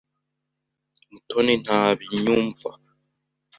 [1.11, 2.69] Mutoni ntanyumva.